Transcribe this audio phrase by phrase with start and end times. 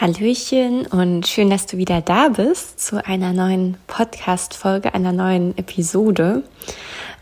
[0.00, 6.42] Hallöchen und schön, dass du wieder da bist zu einer neuen Podcast-Folge, einer neuen Episode.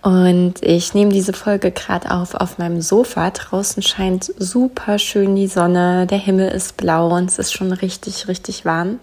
[0.01, 3.29] Und ich nehme diese Folge gerade auf auf meinem Sofa.
[3.29, 8.27] Draußen scheint super schön die Sonne, der Himmel ist blau und es ist schon richtig,
[8.27, 9.01] richtig warm.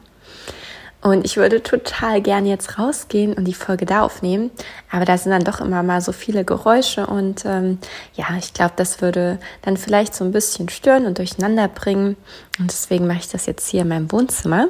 [1.02, 4.52] Und ich würde total gerne jetzt rausgehen und die Folge da aufnehmen.
[4.92, 7.80] Aber da sind dann doch immer mal so viele Geräusche und ähm,
[8.16, 12.18] ja, ich glaube, das würde dann vielleicht so ein bisschen stören und durcheinander bringen.
[12.60, 14.68] Und deswegen mache ich das jetzt hier in meinem Wohnzimmer.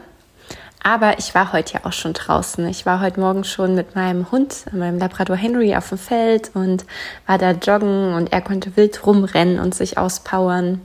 [0.81, 2.65] Aber ich war heute ja auch schon draußen.
[2.69, 6.85] Ich war heute Morgen schon mit meinem Hund, meinem Labrador Henry, auf dem Feld und
[7.27, 10.81] war da joggen und er konnte wild rumrennen und sich auspowern.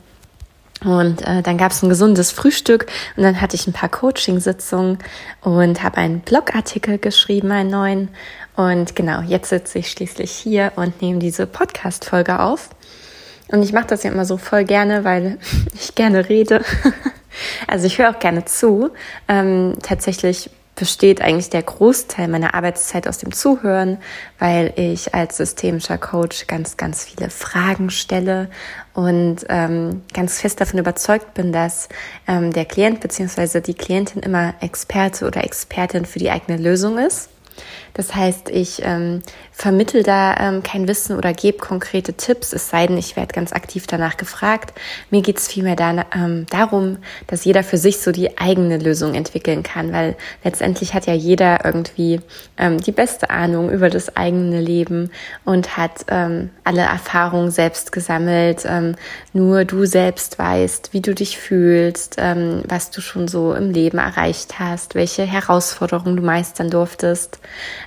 [0.85, 4.99] Und äh, dann gab es ein gesundes Frühstück und dann hatte ich ein paar Coaching-Sitzungen
[5.41, 8.09] und habe einen Blogartikel geschrieben, einen neuen.
[8.57, 12.71] Und genau, jetzt sitze ich schließlich hier und nehme diese Podcast-Folge auf.
[13.49, 15.39] Und ich mache das ja immer so voll gerne, weil
[15.75, 16.63] ich gerne rede.
[17.67, 18.91] also ich höre auch gerne zu.
[19.29, 23.99] Ähm, tatsächlich besteht eigentlich der Großteil meiner Arbeitszeit aus dem Zuhören,
[24.39, 28.49] weil ich als systemischer Coach ganz, ganz viele Fragen stelle
[28.93, 31.89] und ähm, ganz fest davon überzeugt bin, dass
[32.27, 37.29] ähm, der Klient beziehungsweise die Klientin immer Experte oder Expertin für die eigene Lösung ist.
[37.95, 42.89] Das heißt, ich ähm, vermittel da ähm, kein Wissen oder gebe konkrete Tipps, es sei
[42.89, 44.79] denn, ich werde ganz aktiv danach gefragt.
[45.11, 49.15] Mir geht es vielmehr da, ähm, darum, dass jeder für sich so die eigene Lösung
[49.15, 52.21] entwickeln kann, weil letztendlich hat ja jeder irgendwie
[52.59, 55.11] ähm, die beste Ahnung über das eigene Leben
[55.45, 58.65] und hat ähm, alle Erfahrungen selbst gesammelt.
[58.67, 58.97] Ähm,
[59.33, 63.99] nur du selbst weißt, wie du dich fühlst, ähm, was du schon so im Leben
[63.99, 67.39] erreicht hast, welche Herausforderungen du meistern durftest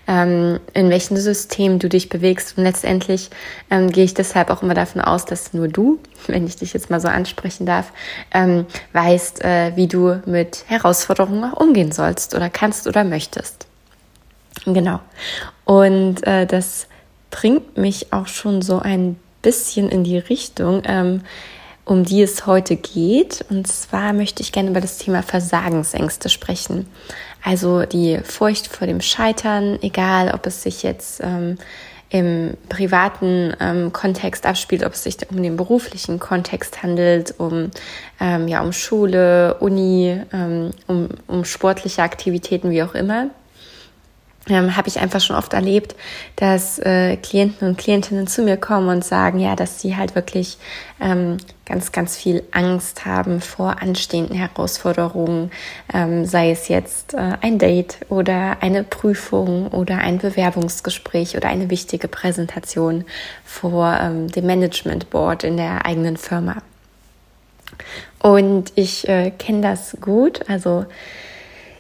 [0.07, 2.57] ähm, in welchem System du dich bewegst.
[2.57, 3.29] Und letztendlich
[3.69, 6.89] ähm, gehe ich deshalb auch immer davon aus, dass nur du, wenn ich dich jetzt
[6.89, 7.91] mal so ansprechen darf,
[8.33, 13.67] ähm, weißt, äh, wie du mit Herausforderungen auch umgehen sollst oder kannst oder möchtest.
[14.65, 14.99] Genau.
[15.65, 16.87] Und äh, das
[17.29, 21.21] bringt mich auch schon so ein bisschen in die Richtung, ähm,
[21.85, 23.45] um die es heute geht.
[23.49, 26.87] Und zwar möchte ich gerne über das Thema Versagensängste sprechen.
[27.47, 31.57] Also die Furcht vor dem Scheitern, egal ob es sich jetzt ähm,
[32.09, 37.71] im privaten ähm, Kontext abspielt, ob es sich um den beruflichen Kontext handelt, um,
[38.19, 43.29] ähm, ja, um Schule, Uni, ähm, um, um sportliche Aktivitäten, wie auch immer
[44.49, 45.95] ähm, habe ich einfach schon oft erlebt,
[46.35, 50.57] dass äh, Klienten und Klientinnen zu mir kommen und sagen, ja, dass sie halt wirklich
[50.99, 55.51] ähm, ganz, ganz viel Angst haben vor anstehenden Herausforderungen,
[55.93, 61.69] ähm, sei es jetzt äh, ein Date oder eine Prüfung oder ein Bewerbungsgespräch oder eine
[61.69, 63.05] wichtige Präsentation
[63.43, 66.57] vor ähm, dem Management Board in der eigenen Firma.
[68.19, 70.85] Und ich äh, kenne das gut, also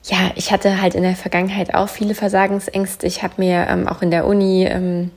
[0.07, 3.07] ja, ich hatte halt in der Vergangenheit auch viele Versagensängste.
[3.07, 5.11] Ich habe mir ähm, auch in der Uni ähm,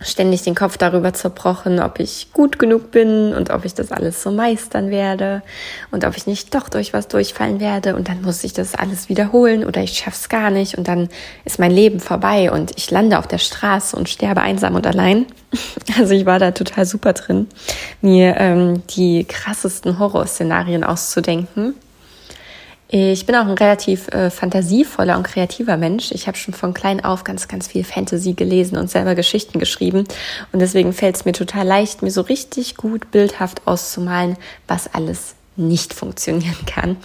[0.00, 4.22] ständig den Kopf darüber zerbrochen, ob ich gut genug bin und ob ich das alles
[4.22, 5.42] so meistern werde
[5.92, 9.08] und ob ich nicht doch durch was durchfallen werde und dann muss ich das alles
[9.08, 11.08] wiederholen oder ich schaff's gar nicht und dann
[11.44, 15.26] ist mein Leben vorbei und ich lande auf der Straße und sterbe einsam und allein.
[15.96, 17.46] Also ich war da total super drin,
[18.00, 21.74] mir ähm, die krassesten Horrorszenarien auszudenken
[22.88, 26.12] ich bin auch ein relativ äh, fantasievoller und kreativer Mensch.
[26.12, 30.04] Ich habe schon von klein auf ganz, ganz viel Fantasy gelesen und selber Geschichten geschrieben.
[30.52, 34.36] Und deswegen fällt es mir total leicht, mir so richtig gut bildhaft auszumalen,
[34.68, 36.96] was alles nicht funktionieren kann.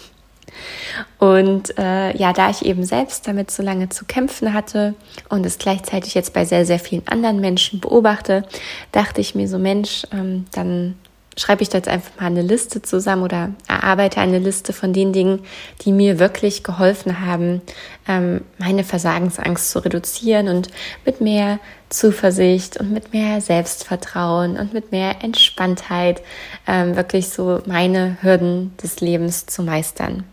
[1.18, 4.96] Und äh, ja, da ich eben selbst damit so lange zu kämpfen hatte
[5.30, 8.44] und es gleichzeitig jetzt bei sehr, sehr vielen anderen Menschen beobachte,
[8.92, 10.96] dachte ich mir so, Mensch, ähm, dann
[11.38, 15.14] schreibe ich da jetzt einfach mal eine Liste zusammen oder erarbeite eine Liste von den
[15.14, 15.42] Dingen,
[15.82, 17.62] die mir wirklich geholfen haben,
[18.08, 20.70] ähm, meine Versagensangst zu reduzieren und
[21.06, 21.60] mit mehr
[21.90, 26.22] Zuversicht und mit mehr Selbstvertrauen und mit mehr Entspanntheit
[26.68, 30.24] ähm, wirklich so meine Hürden des Lebens zu meistern.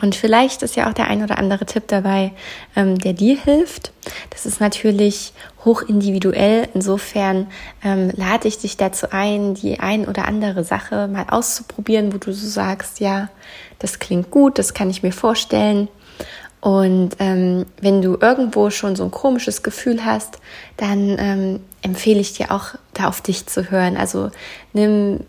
[0.00, 2.32] Und vielleicht ist ja auch der ein oder andere Tipp dabei,
[2.76, 3.92] ähm, der dir hilft.
[4.30, 5.32] Das ist natürlich
[5.64, 6.68] hoch individuell.
[6.74, 7.48] Insofern
[7.84, 12.32] ähm, lade ich dich dazu ein, die ein oder andere Sache mal auszuprobieren, wo du
[12.32, 13.28] so sagst, ja,
[13.78, 15.88] das klingt gut, das kann ich mir vorstellen.
[16.60, 20.38] Und ähm, wenn du irgendwo schon so ein komisches Gefühl hast,
[20.76, 23.96] dann ähm, empfehle ich dir auch, da auf dich zu hören.
[23.96, 24.30] Also
[24.74, 25.20] nimm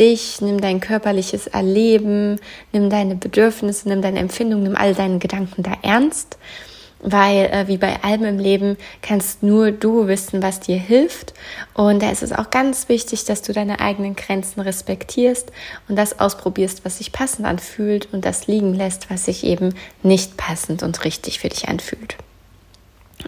[0.00, 2.40] dich, nimm dein körperliches Erleben,
[2.72, 6.38] nimm deine Bedürfnisse, nimm deine Empfindungen, nimm all deine Gedanken da ernst,
[7.02, 11.34] weil äh, wie bei allem im Leben kannst nur du wissen, was dir hilft
[11.74, 15.52] und da ist es auch ganz wichtig, dass du deine eigenen Grenzen respektierst
[15.88, 20.36] und das ausprobierst, was sich passend anfühlt und das liegen lässt, was sich eben nicht
[20.36, 22.16] passend und richtig für dich anfühlt.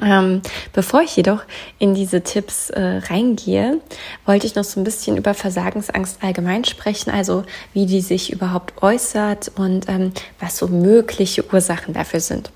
[0.01, 0.43] Ähm,
[0.73, 1.43] bevor ich jedoch
[1.79, 3.81] in diese Tipps äh, reingehe,
[4.25, 8.83] wollte ich noch so ein bisschen über Versagensangst allgemein sprechen, also wie die sich überhaupt
[8.83, 12.51] äußert und ähm, was so mögliche Ursachen dafür sind.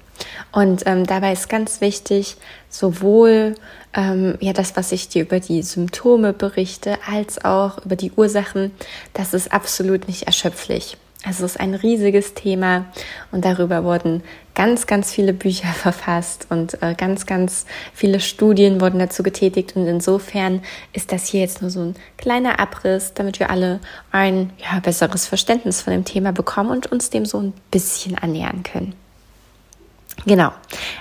[0.53, 2.37] Und ähm, dabei ist ganz wichtig,
[2.71, 3.55] sowohl
[3.95, 8.73] ähm, ja das, was ich dir über die Symptome berichte, als auch über die Ursachen,
[9.13, 10.97] das ist absolut nicht erschöpflich.
[11.27, 12.85] Also es ist ein riesiges Thema
[13.33, 14.23] und darüber wurden
[14.55, 19.75] ganz, ganz viele Bücher verfasst und äh, ganz, ganz viele Studien wurden dazu getätigt.
[19.75, 20.63] Und insofern
[20.93, 23.81] ist das hier jetzt nur so ein kleiner Abriss, damit wir alle
[24.13, 28.63] ein ja, besseres Verständnis von dem Thema bekommen und uns dem so ein bisschen annähern
[28.63, 28.95] können.
[30.27, 30.53] Genau.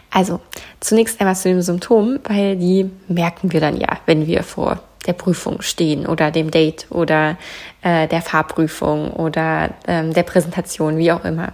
[0.10, 0.42] Also
[0.80, 5.14] zunächst einmal zu den Symptomen, weil die merken wir dann ja, wenn wir vor der
[5.14, 7.38] Prüfung stehen oder dem Date oder
[7.82, 11.54] äh, der Fahrprüfung oder ähm, der Präsentation, wie auch immer.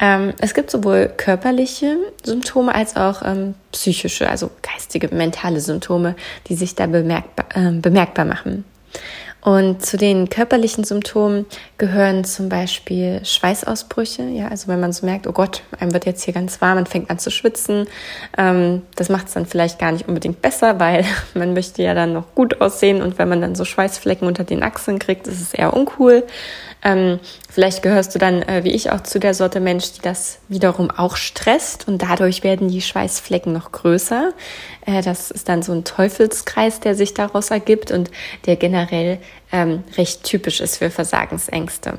[0.00, 6.14] Ähm, es gibt sowohl körperliche Symptome als auch ähm, psychische, also geistige, mentale Symptome,
[6.46, 8.64] die sich da bemerkbar, äh, bemerkbar machen.
[9.40, 11.46] Und zu den körperlichen Symptomen
[11.78, 14.24] gehören zum Beispiel Schweißausbrüche.
[14.24, 16.86] Ja, also wenn man so merkt, oh Gott, einem wird jetzt hier ganz warm, man
[16.86, 17.86] fängt an zu schwitzen.
[18.36, 21.04] Ähm, das macht es dann vielleicht gar nicht unbedingt besser, weil
[21.34, 24.62] man möchte ja dann noch gut aussehen und wenn man dann so Schweißflecken unter den
[24.62, 26.24] Achseln kriegt, ist es eher uncool.
[26.82, 27.18] Ähm,
[27.50, 30.90] vielleicht gehörst du dann, äh, wie ich, auch zu der Sorte Mensch, die das wiederum
[30.90, 34.32] auch stresst und dadurch werden die Schweißflecken noch größer.
[34.86, 38.10] Äh, das ist dann so ein Teufelskreis, der sich daraus ergibt und
[38.46, 39.18] der generell
[39.50, 41.98] ähm, recht typisch ist für Versagensängste.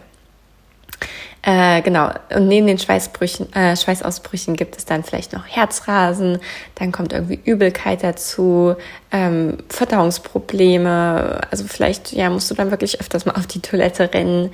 [1.42, 6.40] Äh, genau, und neben den Schweißbrüchen, äh, Schweißausbrüchen gibt es dann vielleicht noch Herzrasen,
[6.76, 8.76] dann kommt irgendwie Übelkeit dazu,
[9.12, 14.52] ähm, Verdauungsprobleme, also vielleicht ja, musst du dann wirklich öfters mal auf die Toilette rennen.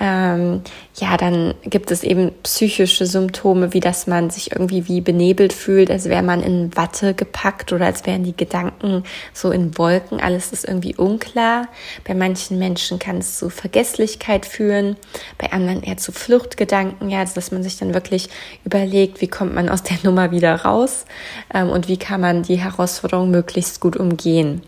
[0.00, 0.62] Ähm,
[0.96, 5.90] ja, dann gibt es eben psychische Symptome, wie dass man sich irgendwie wie benebelt fühlt,
[5.90, 10.20] als wäre man in Watte gepackt oder als wären die Gedanken so in Wolken.
[10.20, 11.68] Alles ist irgendwie unklar.
[12.06, 14.96] Bei manchen Menschen kann es zu Vergesslichkeit führen,
[15.38, 18.28] bei anderen eher zu Fluchtgedanken, ja, also dass man sich dann wirklich
[18.64, 21.04] überlegt, wie kommt man aus der Nummer wieder raus
[21.52, 24.62] ähm, und wie kann man die Herausforderung möglichst gut umgehen.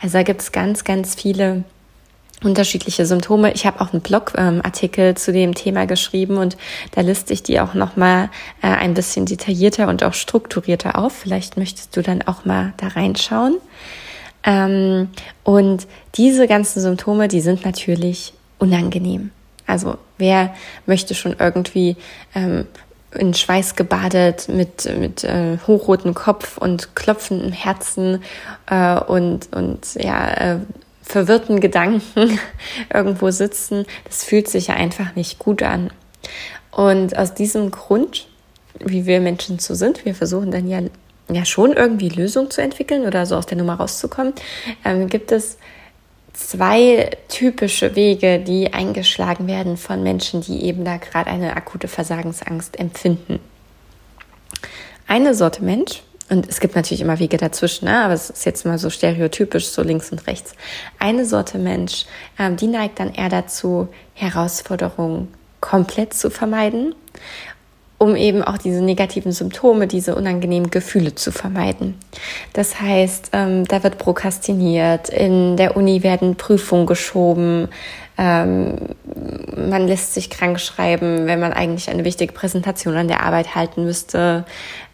[0.00, 1.64] Also da gibt es ganz, ganz viele
[2.44, 3.52] unterschiedliche Symptome.
[3.52, 6.56] Ich habe auch einen Blogartikel ähm, zu dem Thema geschrieben und
[6.92, 8.30] da liste ich die auch nochmal
[8.62, 11.12] äh, ein bisschen detaillierter und auch strukturierter auf.
[11.12, 13.56] Vielleicht möchtest du dann auch mal da reinschauen.
[14.44, 15.08] Ähm,
[15.44, 15.86] und
[16.16, 19.30] diese ganzen Symptome, die sind natürlich unangenehm.
[19.66, 20.54] Also wer
[20.86, 21.96] möchte schon irgendwie
[22.34, 22.66] ähm,
[23.14, 28.22] in Schweiß gebadet mit, mit äh, hochrotem Kopf und klopfendem Herzen
[28.66, 30.56] äh, und, und ja, äh,
[31.12, 32.38] verwirrten Gedanken
[32.92, 35.90] irgendwo sitzen, das fühlt sich ja einfach nicht gut an.
[36.70, 38.26] Und aus diesem Grund,
[38.80, 40.80] wie wir Menschen so sind, wir versuchen dann ja,
[41.30, 44.32] ja schon irgendwie Lösungen zu entwickeln oder so aus der Nummer rauszukommen,
[44.84, 45.58] ähm, gibt es
[46.32, 52.78] zwei typische Wege, die eingeschlagen werden von Menschen, die eben da gerade eine akute Versagensangst
[52.78, 53.38] empfinden.
[55.06, 56.02] Eine Sorte Mensch,
[56.32, 58.04] und es gibt natürlich immer Wege dazwischen, ne?
[58.04, 60.54] aber es ist jetzt mal so stereotypisch, so links und rechts.
[60.98, 62.06] Eine Sorte Mensch,
[62.38, 65.28] ähm, die neigt dann eher dazu, Herausforderungen
[65.60, 66.94] komplett zu vermeiden
[68.02, 71.94] um eben auch diese negativen Symptome, diese unangenehmen Gefühle zu vermeiden.
[72.52, 77.68] Das heißt, ähm, da wird prokrastiniert, in der Uni werden Prüfungen geschoben,
[78.22, 78.76] ähm,
[79.56, 83.84] man lässt sich krank schreiben, wenn man eigentlich eine wichtige Präsentation an der Arbeit halten
[83.84, 84.44] müsste.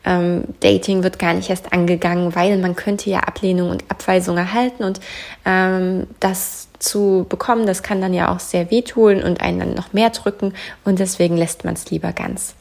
[0.03, 4.83] Ähm, Dating wird gar nicht erst angegangen, weil man könnte ja Ablehnung und Abweisung erhalten
[4.83, 5.01] und
[5.45, 9.93] ähm, das zu bekommen, das kann dann ja auch sehr wehtun und einen dann noch
[9.93, 10.55] mehr drücken
[10.85, 12.55] und deswegen lässt man es lieber ganz.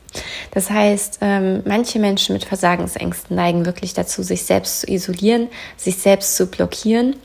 [0.52, 5.48] Das heißt, ähm, manche Menschen mit Versagensängsten neigen wirklich dazu, sich selbst zu isolieren,
[5.78, 7.16] sich selbst zu blockieren.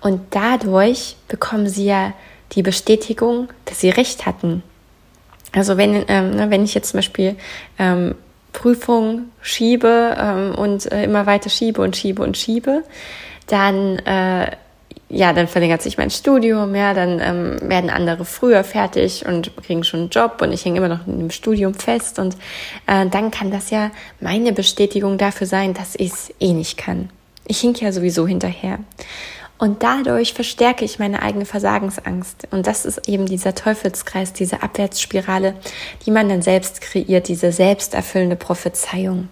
[0.00, 2.12] Und dadurch bekommen sie ja
[2.52, 4.62] die Bestätigung, dass sie recht hatten.
[5.52, 7.36] Also wenn, ähm, ne, wenn ich jetzt zum Beispiel
[7.78, 8.14] ähm,
[8.52, 12.84] Prüfung schiebe ähm, und äh, immer weiter schiebe und schiebe und schiebe,
[13.46, 14.50] dann äh,
[15.10, 19.82] ja, dann verlängert sich mein Studium, ja, dann ähm, werden andere früher fertig und kriegen
[19.82, 22.34] schon einen Job und ich hänge immer noch in dem Studium fest und
[22.86, 23.90] äh, dann kann das ja
[24.20, 27.08] meine Bestätigung dafür sein, dass ich es eh nicht kann.
[27.46, 28.80] Ich hink ja sowieso hinterher.
[29.58, 32.46] Und dadurch verstärke ich meine eigene Versagensangst.
[32.52, 35.54] Und das ist eben dieser Teufelskreis, diese Abwärtsspirale,
[36.06, 39.28] die man dann selbst kreiert, diese selbsterfüllende Prophezeiung.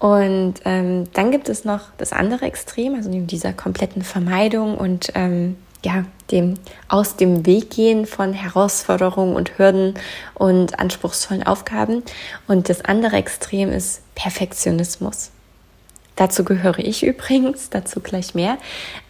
[0.00, 5.12] Und ähm, dann gibt es noch das andere Extrem, also neben dieser kompletten Vermeidung und
[5.14, 6.54] ähm, ja, dem
[6.88, 9.94] aus dem Weg gehen von Herausforderungen und Hürden
[10.34, 12.02] und anspruchsvollen Aufgaben.
[12.48, 15.30] Und das andere Extrem ist Perfektionismus.
[16.20, 18.58] Dazu gehöre ich übrigens, dazu gleich mehr.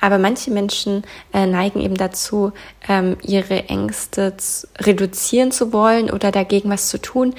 [0.00, 1.02] Aber manche Menschen
[1.35, 2.52] äh, neigen eben dazu,
[2.88, 4.33] ähm, ihre Ängste
[4.79, 7.35] reduzieren zu wollen oder dagegen was zu tun,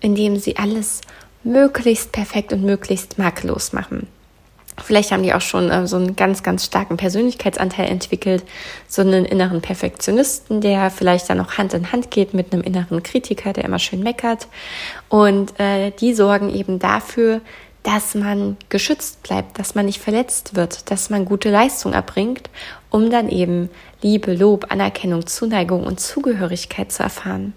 [0.00, 1.00] indem sie alles
[1.42, 4.08] möglichst perfekt und möglichst makellos machen.
[4.82, 8.44] Vielleicht haben die auch schon äh, so einen ganz, ganz starken Persönlichkeitsanteil entwickelt,
[8.88, 13.02] so einen inneren Perfektionisten, der vielleicht dann auch Hand in Hand geht mit einem inneren
[13.02, 14.48] Kritiker, der immer schön meckert.
[15.08, 17.40] Und äh, die sorgen eben dafür,
[17.84, 22.50] dass man geschützt bleibt, dass man nicht verletzt wird, dass man gute Leistung erbringt,
[22.90, 27.52] um dann eben Liebe, Lob, Anerkennung, Zuneigung und Zugehörigkeit zu erfahren.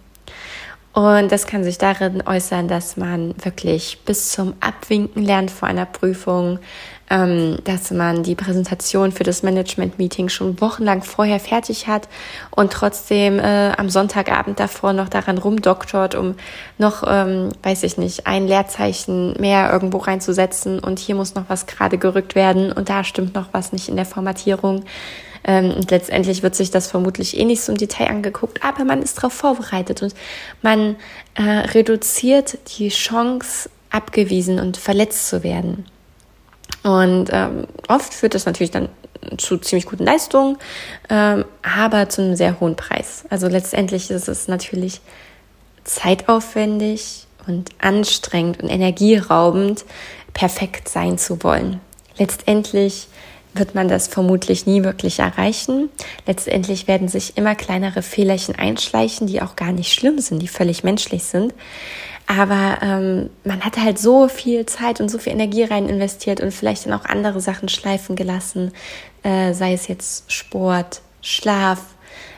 [0.97, 5.85] Und das kann sich darin äußern, dass man wirklich bis zum Abwinken lernt vor einer
[5.85, 6.57] Prüfung,
[7.11, 12.09] ähm, dass man die Präsentation für das Management-Meeting schon wochenlang vorher fertig hat
[12.49, 16.33] und trotzdem äh, am Sonntagabend davor noch daran rumdoktort, um
[16.79, 21.67] noch, ähm, weiß ich nicht, ein Leerzeichen mehr irgendwo reinzusetzen und hier muss noch was
[21.67, 24.83] gerade gerückt werden und da stimmt noch was nicht in der Formatierung.
[25.47, 29.01] Ähm, und letztendlich wird sich das vermutlich eh nicht so im Detail angeguckt, aber man
[29.01, 30.13] ist darauf vorbereitet und
[30.61, 30.97] man
[31.35, 35.85] äh, reduziert die Chance, abgewiesen und verletzt zu werden.
[36.83, 38.89] Und ähm, oft führt das natürlich dann
[39.37, 40.57] zu ziemlich guten Leistungen,
[41.09, 43.23] ähm, aber zu einem sehr hohen Preis.
[43.29, 45.01] Also letztendlich ist es natürlich
[45.83, 49.85] zeitaufwendig und anstrengend und energieraubend,
[50.33, 51.79] perfekt sein zu wollen.
[52.17, 53.07] Letztendlich
[53.59, 55.89] wird man das vermutlich nie wirklich erreichen.
[56.25, 60.83] Letztendlich werden sich immer kleinere Fehlerchen einschleichen, die auch gar nicht schlimm sind, die völlig
[60.83, 61.53] menschlich sind.
[62.27, 66.53] Aber ähm, man hat halt so viel Zeit und so viel Energie rein investiert und
[66.53, 68.73] vielleicht dann auch andere Sachen schleifen gelassen,
[69.23, 71.79] äh, sei es jetzt Sport, Schlaf.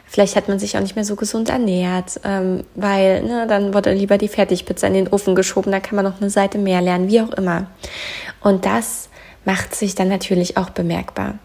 [0.06, 3.94] Vielleicht hat man sich auch nicht mehr so gesund ernährt, ähm, weil ne, dann wurde
[3.94, 7.10] lieber die Fertigpizza in den Ofen geschoben, da kann man noch eine Seite mehr lernen,
[7.10, 7.68] wie auch immer.
[8.42, 9.10] Und das
[9.46, 11.36] macht sich dann natürlich auch bemerkbar.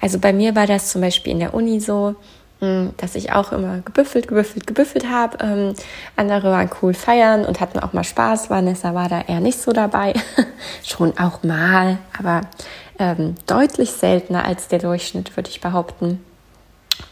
[0.00, 2.16] Also bei mir war das zum Beispiel in der Uni so,
[2.60, 5.38] hm, dass ich auch immer gebüffelt, gebüffelt, gebüffelt habe.
[5.42, 5.74] Ähm,
[6.16, 8.50] andere waren cool feiern und hatten auch mal Spaß.
[8.50, 10.14] Vanessa war da eher nicht so dabei.
[10.84, 12.42] Schon auch mal, aber
[12.98, 16.24] ähm, deutlich seltener als der Durchschnitt, würde ich behaupten.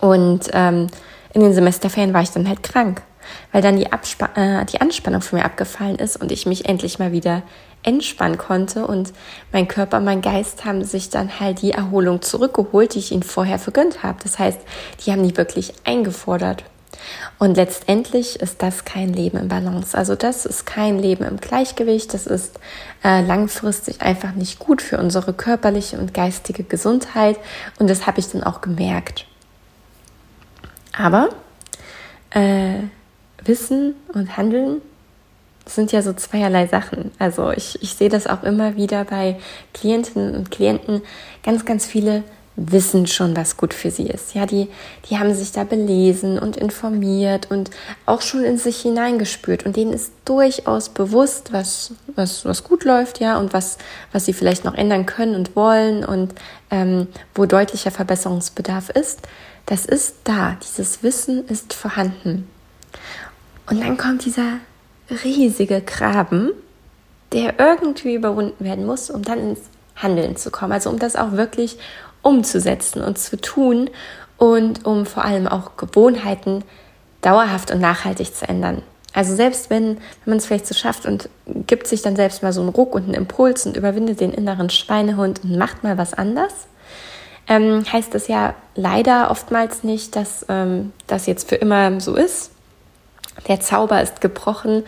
[0.00, 0.86] Und ähm,
[1.32, 3.02] in den Semesterferien war ich dann halt krank,
[3.50, 6.98] weil dann die, Abspa äh, die Anspannung von mir abgefallen ist und ich mich endlich
[6.98, 7.42] mal wieder
[7.82, 9.12] entspannen konnte und
[9.52, 13.58] mein Körper, mein Geist haben sich dann halt die Erholung zurückgeholt, die ich ihnen vorher
[13.58, 14.18] vergönnt habe.
[14.22, 14.60] Das heißt,
[15.04, 16.64] die haben die wirklich eingefordert.
[17.38, 19.96] Und letztendlich ist das kein Leben im Balance.
[19.96, 22.14] Also das ist kein Leben im Gleichgewicht.
[22.14, 22.58] Das ist
[23.02, 27.38] äh, langfristig einfach nicht gut für unsere körperliche und geistige Gesundheit.
[27.78, 29.26] Und das habe ich dann auch gemerkt.
[30.96, 31.30] Aber
[32.30, 32.74] äh,
[33.44, 34.80] Wissen und Handeln
[35.64, 37.12] das sind ja so zweierlei Sachen.
[37.18, 39.36] Also ich, ich sehe das auch immer wieder bei
[39.74, 41.02] Klientinnen und Klienten.
[41.42, 42.24] Ganz, ganz viele
[42.56, 44.34] wissen schon, was gut für sie ist.
[44.34, 44.68] Ja, die,
[45.08, 47.70] die haben sich da belesen und informiert und
[48.04, 49.64] auch schon in sich hineingespürt.
[49.64, 53.78] Und denen ist durchaus bewusst, was, was, was gut läuft, ja, und was,
[54.12, 56.34] was sie vielleicht noch ändern können und wollen und
[56.70, 59.20] ähm, wo deutlicher Verbesserungsbedarf ist.
[59.66, 60.56] Das ist da.
[60.62, 62.48] Dieses Wissen ist vorhanden.
[63.66, 64.58] Und dann kommt dieser
[65.12, 66.50] riesige Graben,
[67.32, 69.60] der irgendwie überwunden werden muss, um dann ins
[69.96, 70.72] Handeln zu kommen.
[70.72, 71.78] Also um das auch wirklich
[72.22, 73.90] umzusetzen und zu tun
[74.36, 76.64] und um vor allem auch Gewohnheiten
[77.20, 78.82] dauerhaft und nachhaltig zu ändern.
[79.12, 82.52] Also selbst wenn, wenn man es vielleicht so schafft und gibt sich dann selbst mal
[82.52, 86.14] so einen Ruck und einen Impuls und überwindet den inneren Schweinehund und macht mal was
[86.14, 86.52] anders,
[87.48, 92.51] ähm, heißt das ja leider oftmals nicht, dass ähm, das jetzt für immer so ist,
[93.48, 94.84] der Zauber ist gebrochen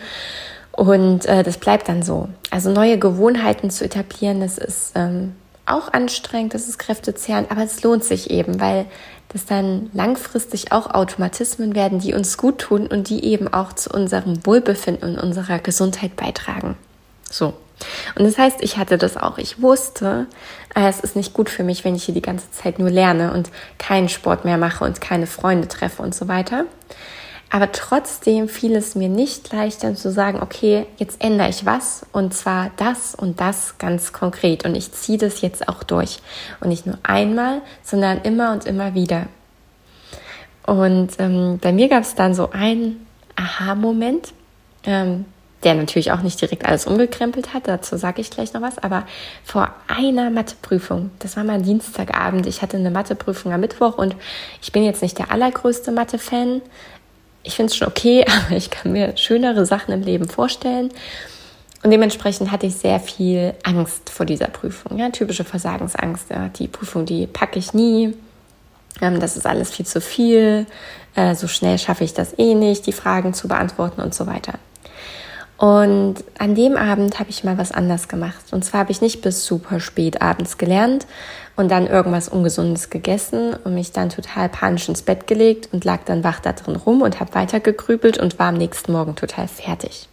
[0.71, 2.29] und äh, das bleibt dann so.
[2.51, 5.35] Also neue Gewohnheiten zu etablieren, das ist ähm,
[5.65, 8.85] auch anstrengend, das ist kräftezehrend, aber es lohnt sich eben, weil
[9.29, 13.89] das dann langfristig auch Automatismen werden, die uns gut tun und die eben auch zu
[13.89, 16.77] unserem Wohlbefinden und unserer Gesundheit beitragen.
[17.29, 17.53] So.
[18.15, 19.37] Und das heißt, ich hatte das auch.
[19.37, 20.27] Ich wusste,
[20.75, 23.33] äh, es ist nicht gut für mich, wenn ich hier die ganze Zeit nur lerne
[23.33, 26.65] und keinen Sport mehr mache und keine Freunde treffe und so weiter.
[27.49, 32.05] Aber trotzdem fiel es mir nicht leicht, dann zu sagen, okay, jetzt ändere ich was
[32.11, 36.19] und zwar das und das ganz konkret und ich ziehe das jetzt auch durch.
[36.59, 39.27] Und nicht nur einmal, sondern immer und immer wieder.
[40.65, 44.33] Und ähm, bei mir gab es dann so einen Aha-Moment,
[44.83, 45.25] ähm,
[45.63, 49.05] der natürlich auch nicht direkt alles umgekrempelt hat, dazu sage ich gleich noch was, aber
[49.43, 54.15] vor einer Matheprüfung, das war mal Dienstagabend, ich hatte eine Matheprüfung am Mittwoch und
[54.61, 56.61] ich bin jetzt nicht der allergrößte Mathe-Fan,
[57.45, 60.89] ich finde es schon okay, aber ich kann mir schönere Sachen im Leben vorstellen.
[61.83, 64.97] Und dementsprechend hatte ich sehr viel Angst vor dieser Prüfung.
[64.97, 66.31] Ja, typische Versagensangst.
[66.31, 68.15] Ja, die Prüfung, die packe ich nie.
[69.01, 70.65] Ähm, das ist alles viel zu viel.
[71.15, 74.53] Äh, so schnell schaffe ich das eh nicht, die Fragen zu beantworten und so weiter.
[75.57, 78.51] Und an dem Abend habe ich mal was anders gemacht.
[78.51, 81.07] Und zwar habe ich nicht bis super spät abends gelernt
[81.55, 85.99] und dann irgendwas Ungesundes gegessen und mich dann total panisch ins Bett gelegt und lag
[86.05, 90.09] dann wach da drin rum und habe weitergegrübelt und war am nächsten Morgen total fertig.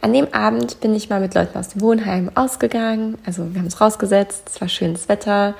[0.00, 3.18] An dem Abend bin ich mal mit Leuten aus dem Wohnheim ausgegangen.
[3.26, 5.54] Also wir haben es rausgesetzt, es war schönes Wetter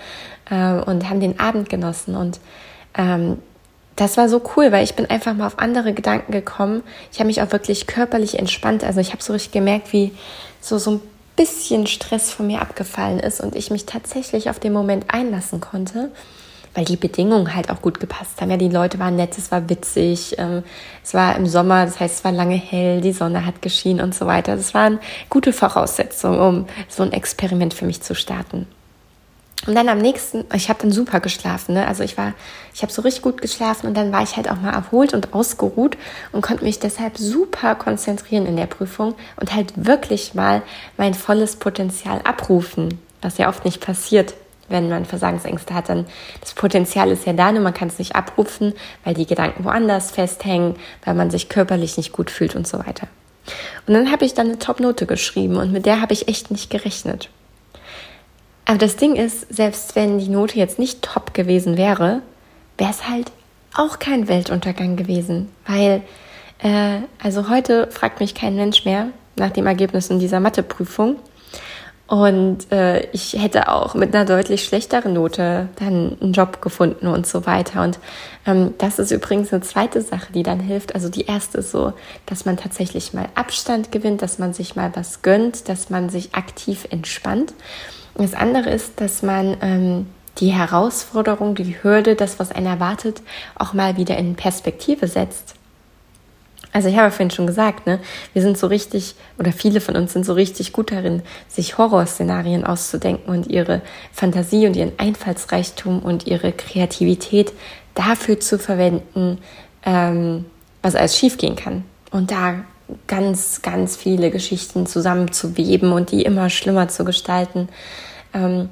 [0.51, 2.17] äh, und haben den Abend genossen.
[2.17, 2.41] Und
[2.97, 3.39] ähm,
[3.97, 6.83] das war so cool, weil ich bin einfach mal auf andere Gedanken gekommen.
[7.13, 8.85] Ich habe mich auch wirklich körperlich entspannt.
[8.85, 10.13] Also ich habe so richtig gemerkt, wie
[10.61, 11.01] so, so ein
[11.37, 16.11] bisschen Stress von mir abgefallen ist und ich mich tatsächlich auf den Moment einlassen konnte,
[16.75, 18.51] weil die Bedingungen halt auch gut gepasst haben.
[18.51, 20.63] Ja, die Leute waren nett, es war witzig, ähm,
[21.03, 24.15] es war im Sommer, das heißt, es war lange hell, die Sonne hat geschienen und
[24.15, 24.57] so weiter.
[24.57, 28.67] Das waren gute Voraussetzungen, um so ein Experiment für mich zu starten.
[29.67, 31.87] Und dann am nächsten, ich habe dann super geschlafen, ne?
[31.87, 32.33] Also ich war,
[32.75, 35.35] ich habe so richtig gut geschlafen und dann war ich halt auch mal erholt und
[35.35, 35.97] ausgeruht
[36.33, 40.63] und konnte mich deshalb super konzentrieren in der Prüfung und halt wirklich mal
[40.97, 44.35] mein volles Potenzial abrufen, was ja oft nicht passiert,
[44.69, 45.89] wenn man Versagensängste hat.
[45.89, 46.07] Dann
[46.41, 50.11] das Potenzial ist ja da, nur man kann es nicht abrufen, weil die Gedanken woanders
[50.11, 53.07] festhängen, weil man sich körperlich nicht gut fühlt und so weiter.
[53.87, 56.69] Und dann habe ich dann eine Top-Note geschrieben und mit der habe ich echt nicht
[56.69, 57.29] gerechnet.
[58.73, 62.23] Aber das Ding ist, selbst wenn die Note jetzt nicht top gewesen wäre,
[62.79, 63.31] wäre es halt
[63.75, 65.51] auch kein Weltuntergang gewesen.
[65.67, 66.01] Weil,
[66.63, 71.17] äh, also heute fragt mich kein Mensch mehr nach dem Ergebnis in dieser Matheprüfung.
[72.07, 77.27] Und äh, ich hätte auch mit einer deutlich schlechteren Note dann einen Job gefunden und
[77.27, 77.83] so weiter.
[77.83, 77.99] Und
[78.47, 80.95] ähm, das ist übrigens eine zweite Sache, die dann hilft.
[80.95, 81.93] Also die erste ist so,
[82.25, 86.35] dass man tatsächlich mal Abstand gewinnt, dass man sich mal was gönnt, dass man sich
[86.35, 87.53] aktiv entspannt.
[88.15, 90.07] Das andere ist, dass man ähm,
[90.39, 93.23] die Herausforderung, die Hürde, das, was einen erwartet,
[93.55, 95.55] auch mal wieder in Perspektive setzt.
[96.75, 97.99] Also ich habe vorhin schon gesagt, ne,
[98.33, 102.65] wir sind so richtig, oder viele von uns sind so richtig gut darin, sich Horrorszenarien
[102.65, 107.53] auszudenken und ihre Fantasie und ihren Einfallsreichtum und ihre Kreativität
[107.95, 109.39] dafür zu verwenden,
[109.85, 110.47] ähm,
[110.81, 111.85] was alles schiefgehen kann.
[112.11, 112.65] Und da
[113.07, 117.69] ganz, ganz viele Geschichten zusammenzuweben und die immer schlimmer zu gestalten.
[118.35, 118.69] Ähm,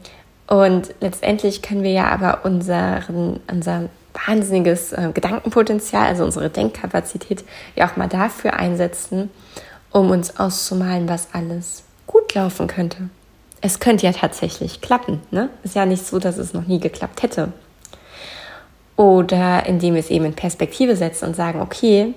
[0.46, 3.88] und letztendlich können wir ja aber unseren, unser
[4.26, 7.44] wahnsinniges äh, Gedankenpotenzial, also unsere Denkkapazität,
[7.76, 9.30] ja auch mal dafür einsetzen,
[9.92, 13.08] um uns auszumalen, was alles gut laufen könnte.
[13.60, 15.20] Es könnte ja tatsächlich klappen.
[15.30, 15.50] Ne?
[15.62, 17.52] Ist ja nicht so, dass es noch nie geklappt hätte.
[18.96, 22.14] Oder indem wir es eben in Perspektive setzen und sagen, okay,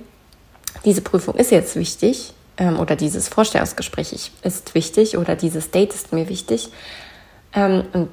[0.85, 6.13] diese Prüfung ist jetzt wichtig ähm, oder dieses Vorstellungsgespräch ist wichtig oder dieses Date ist
[6.13, 6.69] mir wichtig.
[7.53, 8.09] Ähm, und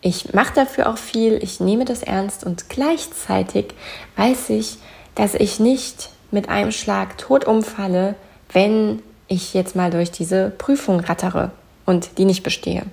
[0.00, 3.74] ich mache dafür auch viel, ich nehme das ernst und gleichzeitig
[4.16, 4.78] weiß ich,
[5.14, 8.14] dass ich nicht mit einem Schlag tot umfalle,
[8.52, 11.50] wenn ich jetzt mal durch diese Prüfung rattere
[11.86, 12.84] und die nicht bestehe.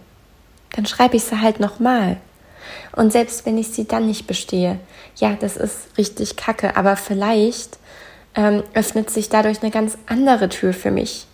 [0.75, 2.17] Dann schreibe ich sie halt nochmal.
[2.91, 4.79] Und selbst wenn ich sie dann nicht bestehe,
[5.15, 7.77] ja, das ist richtig kacke, aber vielleicht
[8.37, 11.25] ähm, öffnet sich dadurch eine ganz andere Tür für mich.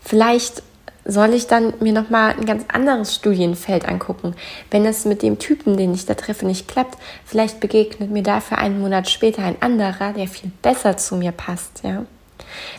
[0.00, 0.62] Vielleicht
[1.04, 4.34] soll ich dann mir nochmal ein ganz anderes Studienfeld angucken.
[4.70, 8.58] Wenn es mit dem Typen, den ich da treffe, nicht klappt, vielleicht begegnet mir dafür
[8.58, 12.04] einen Monat später ein anderer, der viel besser zu mir passt, ja.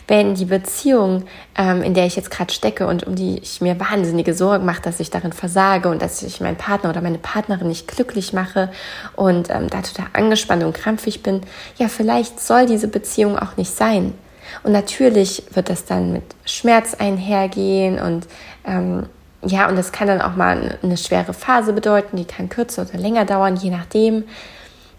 [0.08, 1.24] Wenn die Beziehung,
[1.56, 4.82] ähm, in der ich jetzt gerade stecke und um die ich mir wahnsinnige Sorgen mache,
[4.82, 8.70] dass ich darin versage und dass ich meinen Partner oder meine Partnerin nicht glücklich mache
[9.16, 11.42] und ähm, da total angespannt und krampfig bin,
[11.76, 14.14] ja, vielleicht soll diese Beziehung auch nicht sein.
[14.62, 18.26] Und natürlich wird das dann mit Schmerz einhergehen und
[18.66, 19.06] ähm,
[19.46, 22.98] ja, und das kann dann auch mal eine schwere Phase bedeuten, die kann kürzer oder
[22.98, 24.24] länger dauern, je nachdem.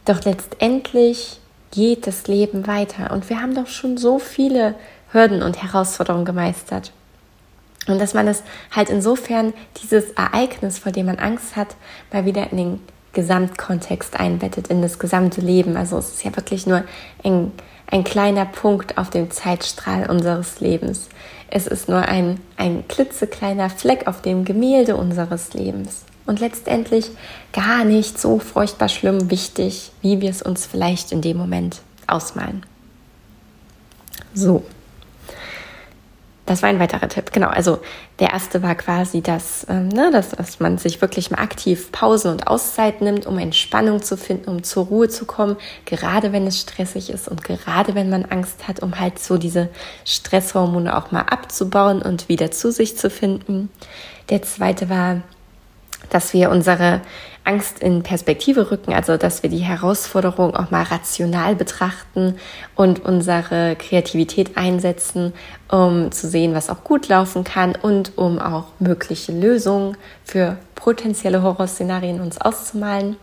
[0.06, 1.40] Doch letztendlich
[1.76, 4.76] geht das Leben weiter und wir haben doch schon so viele
[5.12, 6.92] Hürden und Herausforderungen gemeistert.
[7.88, 11.76] Und dass man es halt insofern dieses Ereignis, vor dem man Angst hat,
[12.12, 12.80] mal wieder in den
[13.14, 15.78] Gesamtkontext einbettet, in das gesamte Leben.
[15.78, 16.84] Also es ist ja wirklich nur
[17.24, 17.52] ein,
[17.92, 21.10] ein kleiner Punkt auf dem Zeitstrahl unseres Lebens.
[21.50, 26.05] Es ist nur ein, ein klitzekleiner Fleck auf dem Gemälde unseres Lebens.
[26.26, 27.12] Und letztendlich
[27.54, 32.66] gar nicht so furchtbar schlimm wichtig, wie wir es uns vielleicht in dem Moment ausmalen.
[34.34, 34.64] So,
[36.46, 37.32] das war ein weiterer Tipp.
[37.32, 37.80] Genau, also
[38.20, 42.32] der erste war quasi, dass, ähm, ne, dass, dass man sich wirklich mal aktiv Pausen
[42.32, 46.62] und Auszeit nimmt, um Entspannung zu finden, um zur Ruhe zu kommen, gerade wenn es
[46.62, 49.70] stressig ist und gerade wenn man Angst hat, um halt so diese
[50.06, 53.70] Stresshormone auch mal abzubauen und wieder zu sich zu finden.
[54.30, 55.22] Der zweite war,
[56.10, 57.02] dass wir unsere
[57.46, 62.38] Angst in Perspektive rücken, also dass wir die Herausforderung auch mal rational betrachten
[62.76, 65.34] und unsere Kreativität einsetzen,
[65.70, 71.44] um zu sehen, was auch gut laufen kann und um auch mögliche Lösungen für potenzielle
[71.44, 73.16] Horrorszenarien uns auszumalen.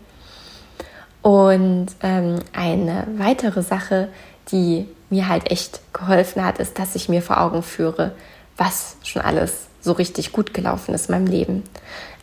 [1.21, 4.09] Und ähm, eine weitere Sache,
[4.51, 8.12] die mir halt echt geholfen hat, ist, dass ich mir vor Augen führe,
[8.57, 11.64] was schon alles so richtig gut gelaufen ist in meinem Leben.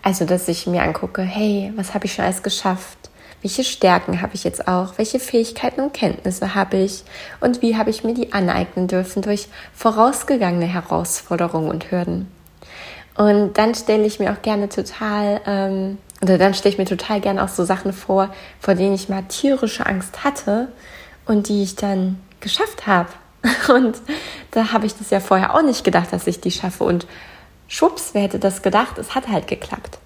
[0.02, 2.98] Also, dass ich mir angucke, hey, was habe ich schon alles geschafft?
[3.42, 4.98] Welche Stärken habe ich jetzt auch?
[4.98, 7.04] Welche Fähigkeiten und Kenntnisse habe ich?
[7.40, 12.30] Und wie habe ich mir die aneignen dürfen durch vorausgegangene Herausforderungen und Hürden?
[13.16, 17.22] Und dann stelle ich mir auch gerne total, ähm, oder dann stelle ich mir total
[17.22, 20.70] gerne auch so Sachen vor, vor denen ich mal tierische Angst hatte
[21.26, 23.10] und die ich dann geschafft habe.
[23.74, 23.96] Und
[24.52, 26.84] da habe ich das ja vorher auch nicht gedacht, dass ich die schaffe.
[26.84, 27.08] Und
[27.70, 28.98] schwupps, wer hätte das gedacht?
[28.98, 30.00] Es hat halt geklappt.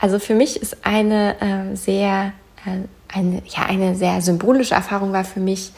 [0.00, 2.32] Also für mich ist eine äh, sehr,
[2.64, 5.72] äh, eine, ja, eine sehr symbolische Erfahrung war für mich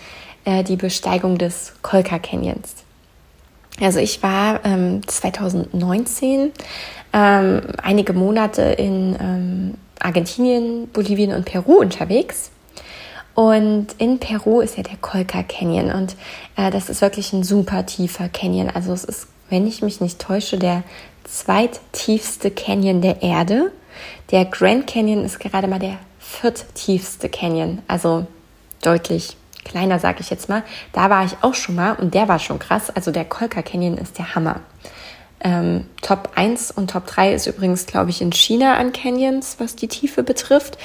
[0.45, 2.75] äh, die Besteigung des Kolka Canyons.
[3.81, 6.53] Also ich war ähm, 2019
[7.13, 12.51] ähm, einige Monate in ähm, Argentinien, Bolivien und Peru unterwegs.
[13.35, 16.17] Und in Peru ist ja der Colca Canyon und
[16.57, 18.69] äh, das ist wirklich ein super tiefer Canyon.
[18.69, 20.83] Also es ist wenn ich mich nicht täusche, der
[21.25, 23.73] zweittiefste Canyon der Erde.
[24.31, 28.27] Der Grand Canyon ist gerade mal der vierttiefste Canyon, also
[28.83, 30.63] deutlich kleiner, sage ich jetzt mal.
[30.93, 32.91] Da war ich auch schon mal und der war schon krass.
[32.91, 34.61] Also der Kolka Canyon ist der Hammer.
[35.41, 39.77] Ähm, Top 1 und Top 3 ist übrigens, glaube ich, in China an Canyons, was
[39.77, 40.79] die Tiefe betrifft.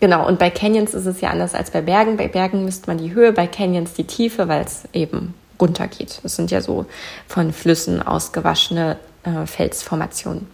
[0.00, 2.16] Genau, und bei Canyons ist es ja anders als bei Bergen.
[2.16, 6.20] Bei Bergen misst man die Höhe, bei Canyons die Tiefe, weil es eben runtergeht.
[6.22, 6.86] Das sind ja so
[7.26, 10.46] von Flüssen ausgewaschene äh, Felsformationen.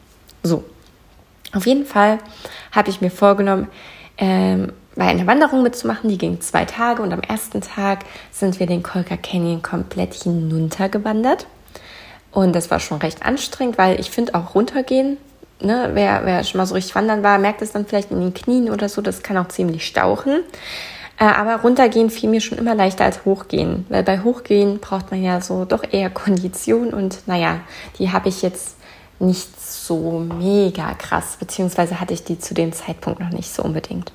[0.42, 0.64] So,
[1.52, 2.18] auf jeden Fall
[2.72, 3.68] habe ich mir vorgenommen,
[4.18, 6.08] ähm, bei einer Wanderung mitzumachen.
[6.08, 11.46] Die ging zwei Tage und am ersten Tag sind wir den Colca Canyon komplett hinuntergewandert.
[12.32, 15.16] Und das war schon recht anstrengend, weil ich finde auch runtergehen,
[15.60, 18.34] ne, wer, wer schon mal so richtig wandern war, merkt es dann vielleicht in den
[18.34, 20.42] Knien oder so, das kann auch ziemlich stauchen.
[21.20, 25.22] Äh, aber runtergehen fiel mir schon immer leichter als hochgehen, weil bei hochgehen braucht man
[25.22, 27.60] ja so doch eher Kondition und naja,
[27.98, 28.76] die habe ich jetzt
[29.20, 34.12] nicht so mega krass, beziehungsweise hatte ich die zu dem Zeitpunkt noch nicht so unbedingt.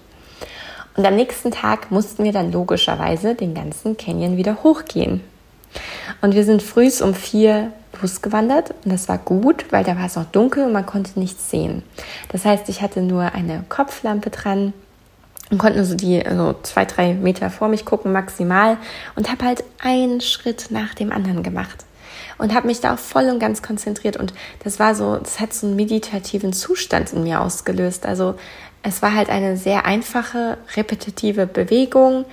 [0.97, 5.21] Und am nächsten Tag mussten wir dann logischerweise den ganzen Canyon wieder hochgehen.
[6.21, 10.15] Und wir sind frühs um vier losgewandert und das war gut, weil da war es
[10.15, 11.83] noch dunkel und man konnte nichts sehen.
[12.29, 14.73] Das heißt, ich hatte nur eine Kopflampe dran
[15.51, 18.77] und konnte so die also zwei, drei Meter vor mich gucken maximal
[19.15, 21.85] und habe halt einen Schritt nach dem anderen gemacht
[22.37, 25.53] und habe mich da auch voll und ganz konzentriert und das war so, das hat
[25.53, 28.05] so einen meditativen Zustand in mir ausgelöst.
[28.05, 28.35] Also
[28.83, 32.25] es war halt eine sehr einfache, repetitive Bewegung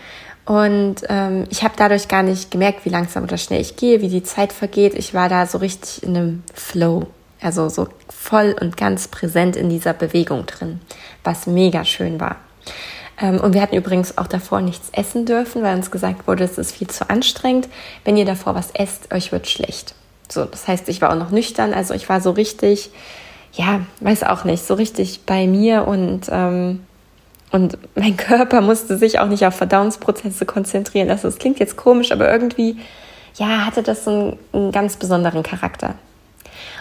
[0.45, 4.09] und ähm, ich habe dadurch gar nicht gemerkt, wie langsam oder schnell ich gehe, wie
[4.09, 4.95] die Zeit vergeht.
[4.95, 7.07] Ich war da so richtig in einem Flow,
[7.41, 10.81] also so voll und ganz präsent in dieser Bewegung drin,
[11.23, 12.37] was mega schön war.
[13.23, 16.59] Ähm, und wir hatten übrigens auch davor nichts essen dürfen, weil uns gesagt wurde, es
[16.59, 17.69] ist viel zu anstrengend.
[18.05, 19.95] Wenn ihr davor was esst, euch wird schlecht.
[20.29, 22.91] So, das heißt, ich war auch noch nüchtern, also ich war so richtig,
[23.53, 26.81] ja, weiß auch nicht, so richtig bei mir und ähm,
[27.53, 31.09] und mein Körper musste sich auch nicht auf Verdauungsprozesse konzentrieren.
[31.09, 32.79] Das, das klingt jetzt komisch, aber irgendwie,
[33.35, 35.95] ja, hatte das so einen, einen ganz besonderen Charakter.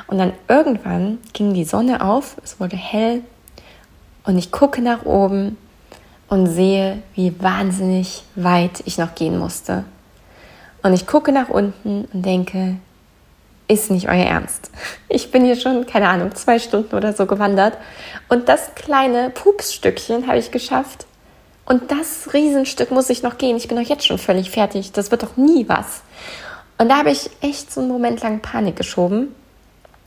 [0.07, 3.21] Und dann irgendwann ging die Sonne auf, es wurde hell
[4.23, 5.57] und ich gucke nach oben
[6.31, 9.83] und sehe, wie wahnsinnig weit ich noch gehen musste.
[10.81, 12.77] Und ich gucke nach unten und denke,
[13.67, 14.71] ist nicht euer Ernst.
[15.09, 17.77] Ich bin hier schon, keine Ahnung, zwei Stunden oder so gewandert
[18.29, 21.05] und das kleine Pupsstückchen habe ich geschafft.
[21.65, 23.57] Und das Riesenstück muss ich noch gehen.
[23.57, 24.93] Ich bin doch jetzt schon völlig fertig.
[24.93, 26.01] Das wird doch nie was.
[26.77, 29.35] Und da habe ich echt so einen Moment lang Panik geschoben,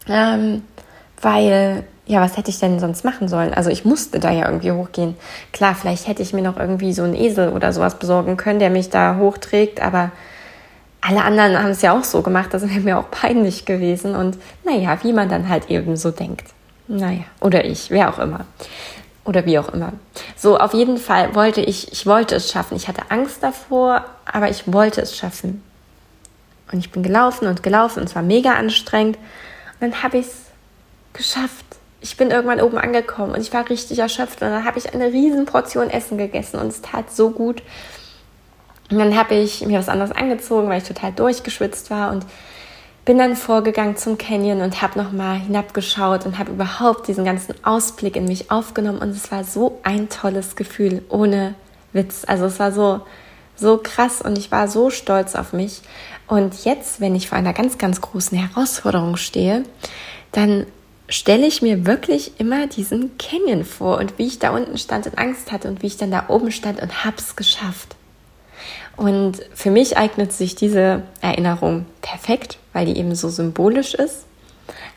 [0.08, 0.62] ähm,
[1.20, 3.54] weil ja, was hätte ich denn sonst machen sollen?
[3.54, 5.16] Also ich musste da ja irgendwie hochgehen.
[5.52, 8.70] Klar, vielleicht hätte ich mir noch irgendwie so einen Esel oder sowas besorgen können, der
[8.70, 10.10] mich da hochträgt, aber
[11.00, 14.14] alle anderen haben es ja auch so gemacht, das wäre mir auch peinlich gewesen.
[14.14, 16.48] Und naja, wie man dann halt eben so denkt.
[16.88, 18.46] Naja, oder ich, wer auch immer.
[19.24, 19.92] Oder wie auch immer.
[20.36, 22.76] So, auf jeden Fall wollte ich, ich wollte es schaffen.
[22.76, 25.62] Ich hatte Angst davor, aber ich wollte es schaffen.
[26.70, 29.16] Und ich bin gelaufen und gelaufen und es war mega anstrengend.
[29.80, 30.34] Und dann habe ich es
[31.12, 31.64] geschafft.
[32.04, 34.42] Ich bin irgendwann oben angekommen und ich war richtig erschöpft.
[34.42, 37.62] Und dann habe ich eine riesen Portion Essen gegessen und es tat so gut.
[38.90, 42.26] Und dann habe ich mir was anderes angezogen, weil ich total durchgeschwitzt war und
[43.06, 48.16] bin dann vorgegangen zum Canyon und habe nochmal hinabgeschaut und habe überhaupt diesen ganzen Ausblick
[48.16, 51.54] in mich aufgenommen und es war so ein tolles Gefühl, ohne
[51.94, 52.24] Witz.
[52.26, 53.00] Also es war so,
[53.56, 55.80] so krass und ich war so stolz auf mich.
[56.26, 59.64] Und jetzt, wenn ich vor einer ganz, ganz großen Herausforderung stehe,
[60.32, 60.66] dann
[61.08, 65.18] stelle ich mir wirklich immer diesen Canyon vor und wie ich da unten stand und
[65.18, 67.96] Angst hatte und wie ich dann da oben stand und hab's geschafft.
[68.96, 74.24] Und für mich eignet sich diese Erinnerung perfekt, weil die eben so symbolisch ist.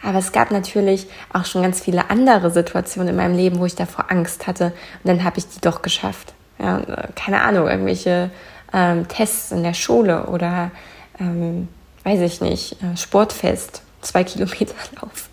[0.04, 3.76] Aber es gab natürlich auch schon ganz viele andere Situationen in meinem Leben, wo ich
[3.76, 4.67] davor Angst hatte.
[5.04, 6.34] Und dann habe ich die doch geschafft.
[6.60, 6.82] Ja,
[7.15, 8.32] keine Ahnung, irgendwelche
[8.74, 10.72] ähm, Tests in der Schule oder,
[11.20, 11.67] ähm,
[12.04, 15.30] weiß ich nicht, äh, Sportfest, zwei Kilometer Lauf.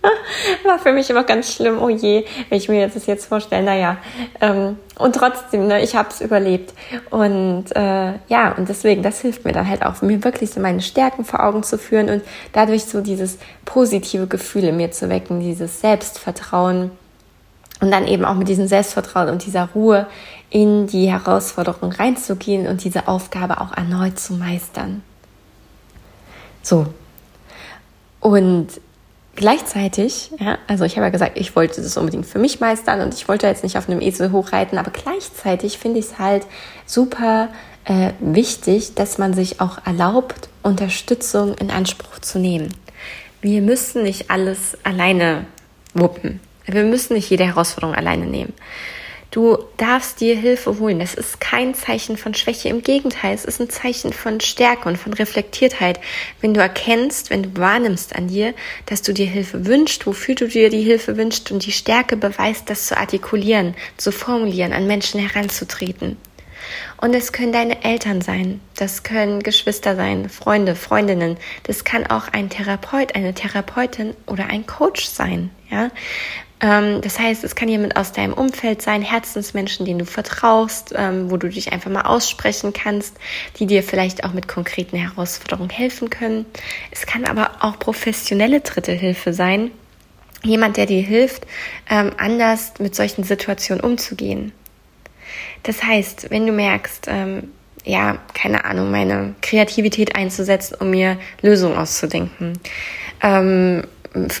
[0.64, 3.96] War für mich immer ganz schlimm, oh je, wenn ich mir das jetzt vorstelle, naja.
[4.40, 6.72] Ähm, und trotzdem, ne, ich habe es überlebt.
[7.10, 10.80] Und äh, ja, und deswegen, das hilft mir dann halt auch, mir wirklich so meine
[10.80, 15.40] Stärken vor Augen zu führen und dadurch so dieses positive Gefühl in mir zu wecken,
[15.40, 16.90] dieses Selbstvertrauen.
[17.80, 20.06] Und dann eben auch mit diesem Selbstvertrauen und dieser Ruhe
[20.50, 25.02] in die Herausforderung reinzugehen und diese Aufgabe auch erneut zu meistern.
[26.62, 26.86] So.
[28.20, 28.68] Und
[29.38, 33.14] Gleichzeitig, ja, also ich habe ja gesagt, ich wollte das unbedingt für mich meistern und
[33.14, 36.44] ich wollte jetzt nicht auf einem Esel hochreiten, aber gleichzeitig finde ich es halt
[36.86, 37.48] super
[37.84, 42.74] äh, wichtig, dass man sich auch erlaubt, Unterstützung in Anspruch zu nehmen.
[43.40, 45.46] Wir müssen nicht alles alleine
[45.94, 46.40] wuppen.
[46.66, 48.54] Wir müssen nicht jede Herausforderung alleine nehmen.
[49.30, 51.00] Du darfst dir Hilfe holen.
[51.00, 52.70] Das ist kein Zeichen von Schwäche.
[52.70, 56.00] Im Gegenteil, es ist ein Zeichen von Stärke und von Reflektiertheit.
[56.40, 58.54] Wenn du erkennst, wenn du wahrnimmst an dir,
[58.86, 62.70] dass du dir Hilfe wünschst, wofür du dir die Hilfe wünschst und die Stärke beweist,
[62.70, 66.16] das zu artikulieren, zu formulieren, an Menschen heranzutreten.
[67.00, 72.28] Und es können deine Eltern sein, das können Geschwister sein, Freunde, Freundinnen, das kann auch
[72.28, 75.90] ein Therapeut, eine Therapeutin oder ein Coach sein, ja.
[76.60, 81.30] Ähm, das heißt, es kann jemand aus deinem Umfeld sein, Herzensmenschen, denen du vertraust, ähm,
[81.30, 83.16] wo du dich einfach mal aussprechen kannst,
[83.58, 86.46] die dir vielleicht auch mit konkreten Herausforderungen helfen können.
[86.90, 89.70] Es kann aber auch professionelle Dritte Hilfe sein.
[90.44, 91.46] Jemand, der dir hilft,
[91.90, 94.52] ähm, anders mit solchen Situationen umzugehen.
[95.64, 97.10] Das heißt, wenn du merkst,
[97.84, 102.58] ja, keine Ahnung, meine Kreativität einzusetzen, um mir Lösungen auszudenken,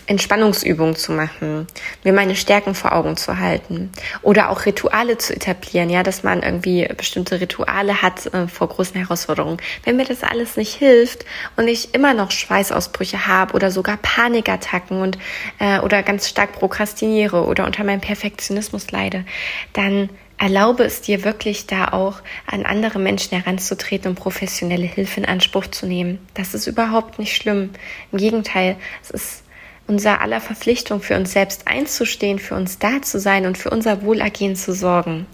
[0.06, 1.66] Entspannungsübungen zu machen,
[2.04, 3.90] mir meine Stärken vor Augen zu halten
[4.22, 8.96] oder auch Rituale zu etablieren, ja, dass man irgendwie bestimmte Rituale hat äh, vor großen
[8.96, 9.58] Herausforderungen.
[9.84, 11.24] Wenn mir das alles nicht hilft
[11.56, 15.18] und ich immer noch Schweißausbrüche habe oder sogar Panikattacken und
[15.58, 19.24] äh, oder ganz stark prokrastiniere oder unter meinem Perfektionismus leide,
[19.72, 25.26] dann erlaube es dir wirklich da auch an andere Menschen heranzutreten und professionelle Hilfe in
[25.26, 26.20] Anspruch zu nehmen.
[26.34, 27.70] Das ist überhaupt nicht schlimm.
[28.12, 29.42] Im Gegenteil, es ist
[29.88, 34.02] unser aller Verpflichtung, für uns selbst einzustehen, für uns da zu sein und für unser
[34.02, 35.26] Wohlergehen zu sorgen.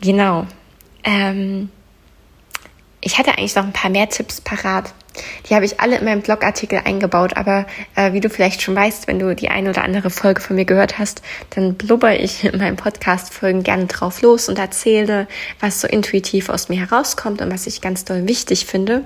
[0.00, 0.46] Genau.
[1.04, 1.70] Ähm,
[3.00, 4.94] ich hatte eigentlich noch ein paar mehr Tipps parat.
[5.48, 9.08] Die habe ich alle in meinem Blogartikel eingebaut, aber äh, wie du vielleicht schon weißt,
[9.08, 12.58] wenn du die eine oder andere Folge von mir gehört hast, dann blubber ich in
[12.58, 15.26] meinem Podcast-Folgen gerne drauf los und erzähle,
[15.60, 19.04] was so intuitiv aus mir herauskommt und was ich ganz doll wichtig finde.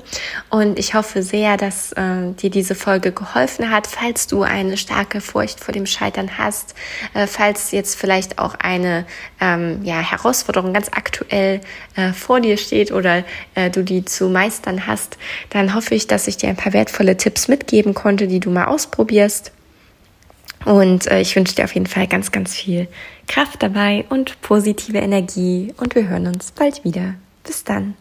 [0.50, 5.20] Und ich hoffe sehr, dass äh, dir diese Folge geholfen hat, falls du eine starke
[5.20, 6.74] Furcht vor dem Scheitern hast,
[7.14, 9.06] äh, falls jetzt vielleicht auch eine
[9.40, 11.60] ähm, ja, Herausforderung ganz aktuell
[11.96, 15.18] äh, vor dir steht oder äh, du die zu meistern hast,
[15.50, 18.50] dann hoffe ich, ich, dass ich dir ein paar wertvolle Tipps mitgeben konnte, die du
[18.50, 19.52] mal ausprobierst.
[20.64, 22.88] Und äh, ich wünsche dir auf jeden Fall ganz, ganz viel
[23.26, 25.74] Kraft dabei und positive Energie.
[25.78, 27.14] Und wir hören uns bald wieder.
[27.44, 27.94] Bis dann.